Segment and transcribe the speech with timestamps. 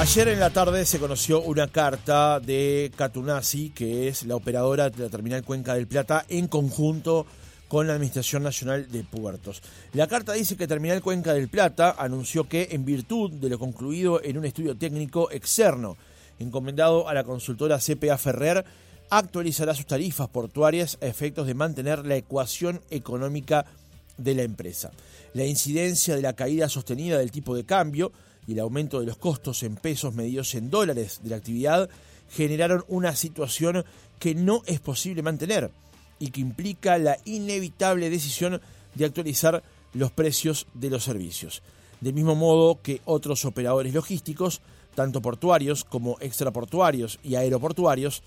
[0.00, 5.04] Ayer en la tarde se conoció una carta de Catunasi, que es la operadora de
[5.04, 7.26] la terminal Cuenca del Plata, en conjunto
[7.68, 9.60] con la Administración Nacional de Puertos.
[9.92, 14.24] La carta dice que Terminal Cuenca del Plata anunció que, en virtud de lo concluido
[14.24, 15.98] en un estudio técnico externo
[16.38, 18.64] encomendado a la consultora CPA Ferrer,
[19.10, 23.66] actualizará sus tarifas portuarias a efectos de mantener la ecuación económica
[24.16, 24.92] de la empresa.
[25.34, 28.12] La incidencia de la caída sostenida del tipo de cambio
[28.46, 31.88] y el aumento de los costos en pesos medidos en dólares de la actividad
[32.30, 33.84] generaron una situación
[34.18, 35.70] que no es posible mantener
[36.18, 38.60] y que implica la inevitable decisión
[38.94, 39.62] de actualizar
[39.94, 41.62] los precios de los servicios.
[42.00, 44.60] Del mismo modo que otros operadores logísticos,
[44.94, 48.22] tanto portuarios como extraportuarios y aeroportuarios,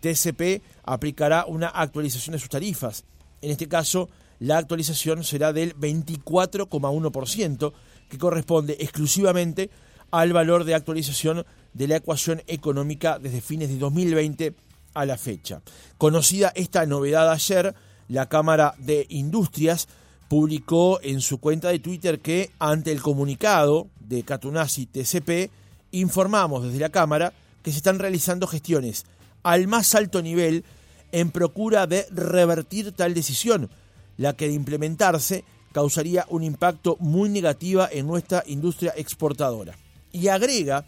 [0.00, 3.04] TCP aplicará una actualización de sus tarifas.
[3.42, 4.08] En este caso,
[4.40, 7.72] la actualización será del 24,1%,
[8.08, 9.70] que corresponde exclusivamente
[10.10, 11.44] al valor de actualización
[11.74, 14.54] de la ecuación económica desde fines de 2020
[14.94, 15.60] a la fecha.
[15.98, 17.74] Conocida esta novedad ayer,
[18.08, 19.88] la Cámara de Industrias
[20.28, 25.50] publicó en su cuenta de Twitter que ante el comunicado de Catunasi TCP,
[25.92, 29.04] informamos desde la Cámara que se están realizando gestiones
[29.42, 30.64] al más alto nivel
[31.12, 33.70] en procura de revertir tal decisión,
[34.16, 39.76] la que de implementarse causaría un impacto muy negativa en nuestra industria exportadora.
[40.12, 40.86] Y agrega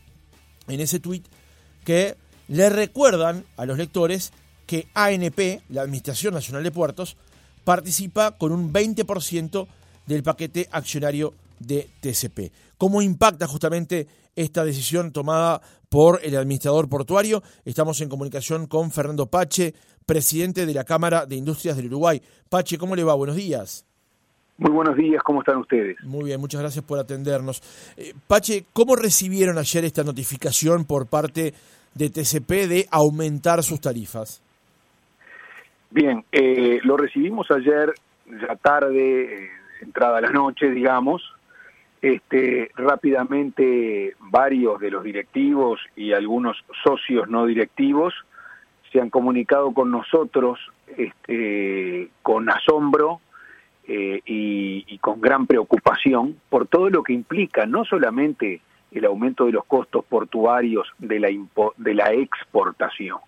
[0.69, 1.27] en ese tuit
[1.85, 2.17] que
[2.49, 4.33] le recuerdan a los lectores
[4.67, 7.17] que ANP, la Administración Nacional de Puertos,
[7.65, 9.67] participa con un 20%
[10.07, 12.53] del paquete accionario de TCP.
[12.79, 17.43] ¿Cómo impacta justamente esta decisión tomada por el administrador portuario?
[17.65, 19.75] Estamos en comunicación con Fernando Pache,
[20.07, 22.23] presidente de la Cámara de Industrias del Uruguay.
[22.49, 23.15] Pache, ¿cómo le va?
[23.15, 23.85] Buenos días.
[24.61, 25.97] Muy buenos días, ¿cómo están ustedes?
[26.05, 27.63] Muy bien, muchas gracias por atendernos.
[27.97, 31.55] Eh, Pache, ¿cómo recibieron ayer esta notificación por parte
[31.95, 34.43] de TCP de aumentar sus tarifas?
[35.91, 37.95] Bien, eh, lo recibimos ayer,
[38.27, 41.23] ya tarde, eh, entrada a la noche, digamos.
[42.03, 48.13] Este, rápidamente varios de los directivos y algunos socios no directivos
[48.93, 50.59] se han comunicado con nosotros
[50.99, 53.21] este, con asombro,
[53.93, 58.61] eh, y, con gran preocupación por todo lo que implica no solamente
[58.93, 61.29] el aumento de los costos portuarios de la,
[61.77, 63.19] de la exportación,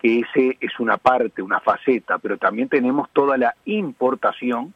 [0.00, 4.72] que ese es una parte, una faceta, pero también tenemos toda la importación.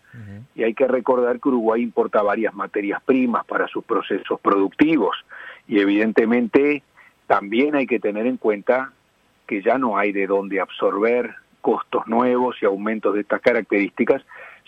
[0.55, 5.17] Y hay que recordar que Uruguay importa varias materias primas para sus procesos productivos.
[5.67, 6.83] Y evidentemente
[7.27, 8.93] también hay que tener en cuenta
[9.47, 14.23] que ya no hay de dónde absorber costos nuevos y aumentos de estas características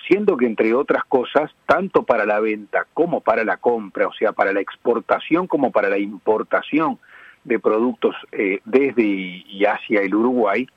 [0.07, 4.33] siendo que entre otras cosas, tanto para la venta como para la compra, o sea,
[4.33, 6.99] para la exportación como para la importación
[7.45, 10.69] de productos eh, desde y hacia el Uruguay,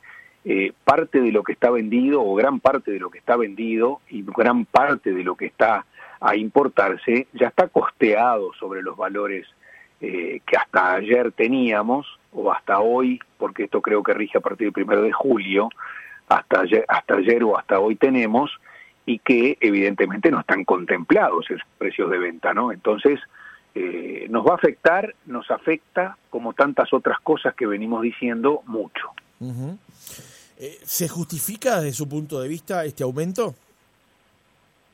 [0.43, 4.01] eh, parte de lo que está vendido o gran parte de lo que está vendido
[4.09, 5.85] y gran parte de lo que está
[6.19, 9.47] a importarse ya está costeado sobre los valores
[9.99, 14.67] eh, que hasta ayer teníamos o hasta hoy, porque esto creo que rige a partir
[14.67, 15.69] del primero de julio,
[16.27, 18.49] hasta hasta ayer o hasta hoy tenemos,
[19.05, 22.71] y que evidentemente no están contemplados esos precios de venta, ¿no?
[22.71, 23.19] Entonces,
[23.73, 29.11] eh, nos va a afectar, nos afecta, como tantas otras cosas que venimos diciendo, mucho.
[30.59, 33.55] Eh, ¿Se justifica desde su punto de vista este aumento?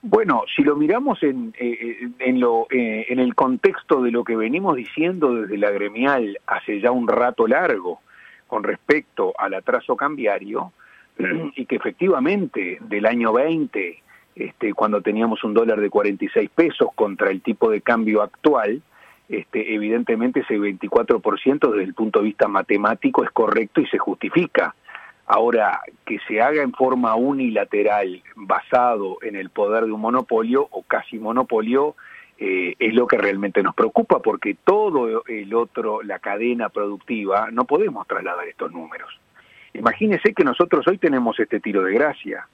[0.02, 4.76] Bueno, si lo miramos en, eh, en, lo, en el contexto de lo que venimos
[4.76, 8.00] diciendo desde la gremial hace ya un rato largo
[8.46, 10.72] con respecto al atraso cambiario,
[11.56, 14.02] y que efectivamente del año 20,
[14.36, 18.82] este, cuando teníamos un dólar de 46 pesos contra el tipo de cambio actual,
[19.30, 24.76] este, evidentemente ese 24% desde el punto de vista matemático es correcto y se justifica.
[25.26, 30.84] Ahora, que se haga en forma unilateral, basado en el poder de un monopolio o
[30.84, 31.96] casi monopolio,
[32.38, 37.66] eh, es lo que realmente nos preocupa, porque todo el otro, la cadena productiva, no
[37.66, 39.20] podemos trasladar estos números.
[39.78, 42.48] Imagínese que nosotros hoy tenemos este tiro de gracia,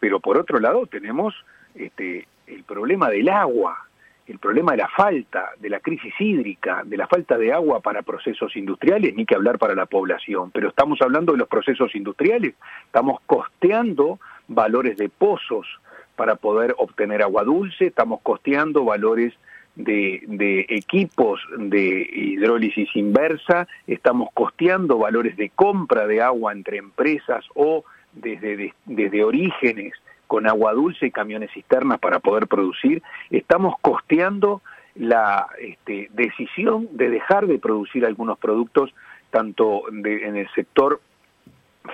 [0.00, 1.32] pero por otro lado tenemos
[1.76, 3.86] este, el problema del agua,
[4.26, 8.02] el problema de la falta, de la crisis hídrica, de la falta de agua para
[8.02, 12.54] procesos industriales, ni que hablar para la población, pero estamos hablando de los procesos industriales,
[12.84, 14.18] estamos costeando
[14.48, 15.68] valores de pozos
[16.16, 19.34] para poder obtener agua dulce, estamos costeando valores
[19.76, 27.84] de, equipos de hidrólisis inversa, estamos costeando valores de compra de agua entre empresas o
[28.12, 29.92] desde, desde orígenes
[30.26, 34.60] con agua dulce y camiones cisternas para poder producir, estamos costeando
[34.96, 38.92] la este, decisión de dejar de producir algunos productos,
[39.30, 41.00] tanto en el sector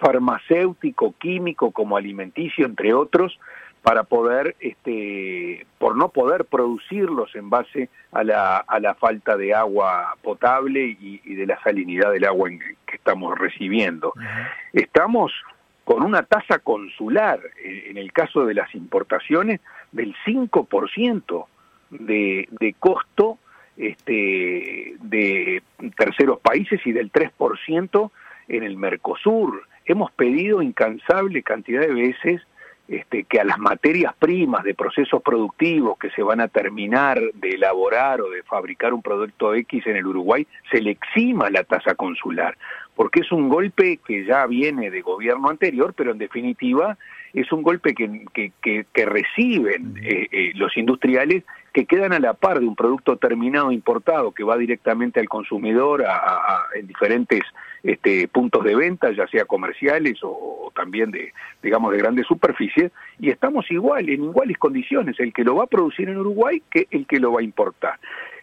[0.01, 3.39] farmacéutico, químico como alimenticio, entre otros,
[3.83, 9.55] para poder, este, por no poder producirlos en base a la, a la falta de
[9.55, 12.51] agua potable y, de la salinidad del agua
[12.87, 14.13] que estamos recibiendo.
[14.73, 15.33] Estamos
[15.85, 21.47] con una tasa consular, en el caso de las importaciones, del 5%
[21.91, 23.39] de, de costo
[23.77, 25.63] este, de
[25.97, 28.11] terceros países y del 3%
[28.49, 29.67] en el Mercosur.
[29.85, 32.43] Hemos pedido incansable cantidad de veces
[32.93, 37.49] este, que a las materias primas de procesos productivos que se van a terminar de
[37.49, 41.95] elaborar o de fabricar un producto X en el Uruguay, se le exima la tasa
[41.95, 42.59] consular,
[42.95, 46.99] porque es un golpe que ya viene de gobierno anterior, pero en definitiva
[47.35, 48.53] es un golpe que, que,
[48.93, 53.73] que, reciben eh, eh, los industriales que quedan a la par de un producto terminado
[53.73, 57.41] importado que va directamente al consumidor a, en diferentes
[57.83, 61.33] este, puntos de venta, ya sea comerciales o, también de,
[61.63, 65.69] digamos, de grandes superficies, y estamos igual, en iguales condiciones, el que lo va a
[65.69, 67.99] producir en Uruguay que el que lo va a importar.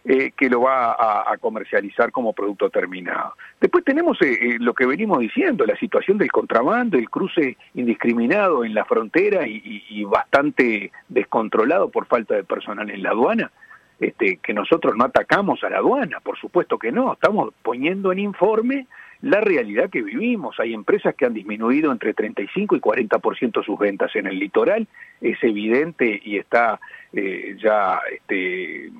[0.05, 3.35] Eh, que lo va a, comercializar como producto terminado.
[3.59, 8.63] Después tenemos eh, eh, lo que venimos diciendo, la situación del contrabando, el cruce indiscriminado
[8.63, 13.51] en la frontera y, bastante descontrolado por falta de personal en la aduana.
[13.99, 18.19] Este, que nosotros no atacamos a la aduana, por supuesto que no, estamos poniendo en
[18.19, 18.87] informe
[19.21, 20.57] la realidad que vivimos.
[20.61, 24.87] Hay empresas que han disminuido entre 35 y 40% sus ventas en el litoral,
[25.19, 26.79] es evidente y está
[27.11, 28.91] ya este,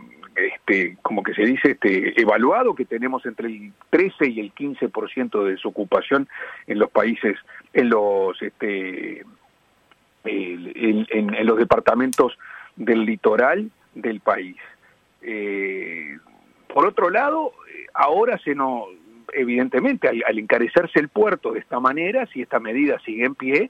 [0.48, 5.44] este, como que se dice, este, evaluado que tenemos entre el 13 y el 15%
[5.44, 6.28] de desocupación
[6.68, 7.38] en los países,
[7.74, 9.24] en los, este,
[10.26, 12.38] en, los departamentos
[12.76, 14.58] del litoral del país.
[15.22, 16.18] Eh,
[16.74, 17.54] por otro lado,
[17.94, 18.86] ahora se nos,
[19.34, 23.70] evidentemente, al encarecerse el puerto de esta manera, si esta medida sigue en pie,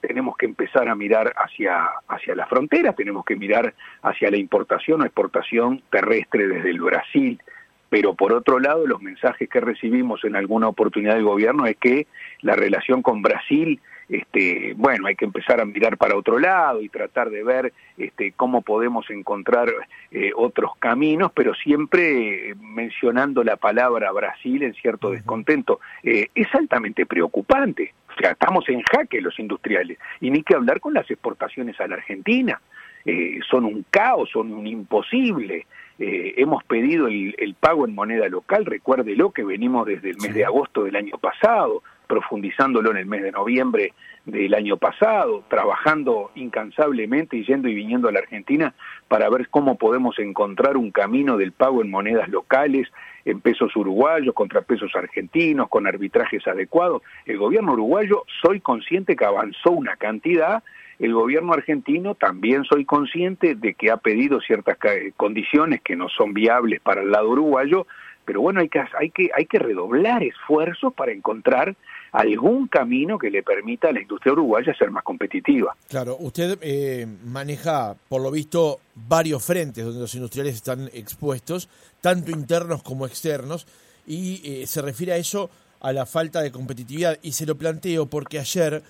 [0.00, 5.02] tenemos que empezar a mirar hacia, hacia la frontera, tenemos que mirar hacia la importación
[5.02, 7.40] o exportación terrestre desde el Brasil.
[7.88, 12.06] Pero por otro lado, los mensajes que recibimos en alguna oportunidad del gobierno es que
[12.40, 16.88] la relación con Brasil este, bueno, hay que empezar a mirar para otro lado y
[16.88, 19.72] tratar de ver este, cómo podemos encontrar
[20.10, 25.78] eh, otros caminos, pero siempre mencionando la palabra Brasil en cierto descontento.
[26.02, 27.94] Eh, es altamente preocupante.
[28.08, 29.96] O sea, estamos en jaque los industriales.
[30.20, 32.60] Y ni que hablar con las exportaciones a la Argentina.
[33.04, 35.66] Eh, son un caos, son un imposible.
[35.98, 40.44] hemos pedido el, el, pago en moneda local, recuérdelo que venimos desde el mes de
[40.44, 43.92] agosto del año pasado, profundizándolo en el mes de noviembre
[44.24, 48.74] del año pasado, trabajando incansablemente y yendo y viniendo a la Argentina
[49.06, 52.88] para ver cómo podemos encontrar un camino del pago en monedas locales,
[53.24, 57.02] en pesos uruguayos contra pesos argentinos, con arbitrajes adecuados.
[57.26, 60.64] El gobierno uruguayo, soy consciente que avanzó una cantidad,
[60.98, 64.78] el gobierno argentino también soy consciente de que ha pedido ciertas
[65.16, 67.86] condiciones que no son viables para el lado uruguayo,
[68.24, 71.74] pero bueno, hay que, hay que, hay que redoblar esfuerzos para encontrar
[72.12, 75.74] algún camino que le permita a la industria uruguaya ser más competitiva.
[75.88, 81.68] Claro, usted eh, maneja, por lo visto, varios frentes donde los industriales están expuestos,
[82.00, 83.66] tanto internos como externos,
[84.06, 88.06] y eh, se refiere a eso, a la falta de competitividad, y se lo planteo
[88.06, 88.82] porque ayer,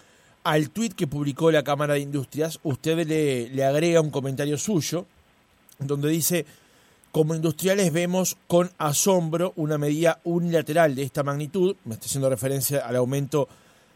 [0.45, 5.07] al tuit que publicó la Cámara de Industrias, usted le, le agrega un comentario suyo,
[5.79, 6.47] donde dice
[7.13, 12.87] como industriales vemos con asombro una medida unilateral de esta magnitud, me estoy haciendo referencia
[12.87, 13.49] al aumento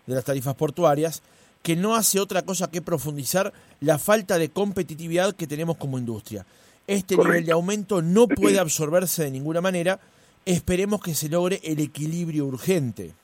[0.07, 1.23] de las tarifas portuarias,
[1.63, 6.45] que no hace otra cosa que profundizar la falta de competitividad que tenemos como industria.
[6.87, 10.01] Este nivel de aumento no puede absorberse de ninguna manera,
[10.45, 13.15] esperemos que se logre el equilibrio urgente.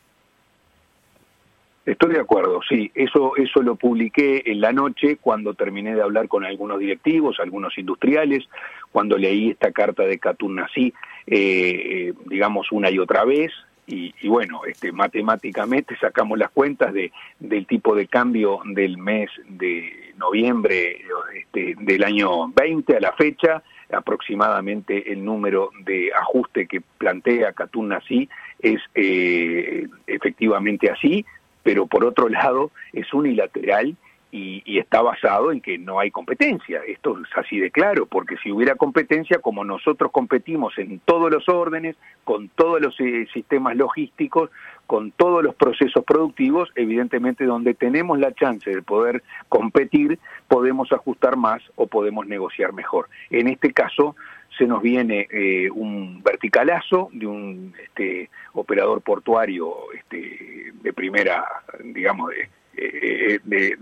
[1.87, 6.29] Estoy de acuerdo, sí, eso, eso lo publiqué en la noche cuando terminé de hablar
[6.29, 8.49] con algunos directivos, algunos industriales,
[8.93, 10.93] cuando leí esta carta de Katun Nací,
[11.27, 13.51] eh, digamos una y otra vez,
[13.93, 20.13] y, bueno, este, matemáticamente sacamos las cuentas de, del tipo de cambio del mes de
[20.17, 21.03] noviembre
[21.35, 27.89] este, del año 20 a la fecha, aproximadamente el número de ajuste que plantea Katun
[27.89, 28.29] Nací
[28.61, 31.25] es eh, efectivamente así,
[31.63, 33.97] pero por otro lado es unilateral
[34.33, 36.81] y, está basado en que no hay competencia.
[36.87, 41.49] Esto es así de claro, porque si hubiera competencia, como nosotros competimos en todos los
[41.49, 44.51] órdenes, con todos los eh, sistemas logísticos,
[44.87, 50.19] con todos los procesos productivos, evidentemente donde tenemos la chance de poder competir,
[50.49, 53.09] podemos ajustar más o podemos negociar mejor.
[53.31, 54.17] En este caso,
[54.59, 61.45] se nos viene eh, un verticalazo de un este, operador portuario este, de primera,
[61.85, 63.77] digamos, de eh, de,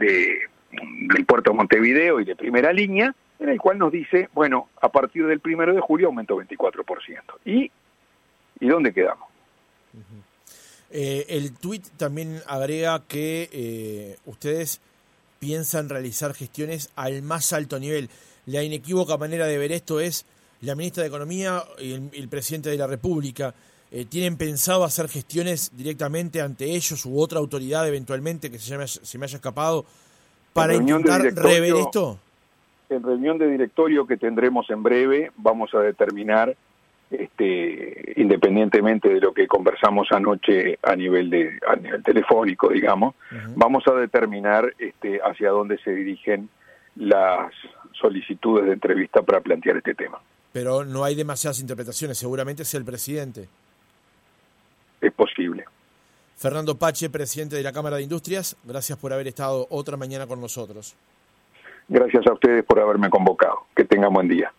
[0.70, 4.88] del puerto de Montevideo y de primera línea, en el cual nos dice, bueno, a
[4.88, 7.20] partir del primero de julio aumento 24%.
[7.44, 7.70] ¿Y,
[8.60, 9.28] ¿y dónde quedamos?
[10.90, 14.80] Eh, el tuit también agrega que eh, ustedes
[15.38, 18.08] piensan realizar gestiones al más alto nivel.
[18.46, 20.24] La inequívoca manera de ver esto es
[20.62, 23.54] la ministra de Economía y el presidente de la República.
[23.90, 28.86] Eh, ¿Tienen pensado hacer gestiones directamente ante ellos u otra autoridad eventualmente que se, llame,
[28.86, 29.86] se me haya escapado
[30.52, 32.18] para intentar rever esto?
[32.90, 36.54] En reunión de directorio que tendremos en breve vamos a determinar,
[37.10, 43.14] este, independientemente de lo que conversamos anoche a nivel, de, a nivel telefónico, digamos,
[43.56, 46.50] vamos a determinar este, hacia dónde se dirigen
[46.96, 47.52] las
[47.98, 50.20] solicitudes de entrevista para plantear este tema.
[50.52, 53.48] Pero no hay demasiadas interpretaciones, seguramente es el presidente
[55.00, 55.64] es posible.
[56.36, 60.40] Fernando Pache, presidente de la Cámara de Industrias, gracias por haber estado otra mañana con
[60.40, 60.94] nosotros.
[61.88, 63.66] Gracias a ustedes por haberme convocado.
[63.74, 64.52] Que tengan buen día.